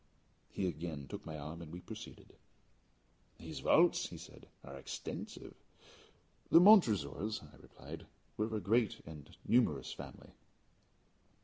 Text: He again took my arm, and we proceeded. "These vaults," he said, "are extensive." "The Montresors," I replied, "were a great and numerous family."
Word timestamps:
He 0.49 0.67
again 0.67 1.05
took 1.07 1.27
my 1.27 1.37
arm, 1.37 1.61
and 1.61 1.71
we 1.71 1.79
proceeded. 1.79 2.33
"These 3.37 3.59
vaults," 3.59 4.07
he 4.07 4.17
said, 4.17 4.47
"are 4.63 4.79
extensive." 4.79 5.53
"The 6.49 6.59
Montresors," 6.59 7.43
I 7.53 7.55
replied, 7.57 8.07
"were 8.35 8.55
a 8.55 8.59
great 8.59 8.99
and 9.05 9.29
numerous 9.47 9.93
family." 9.93 10.33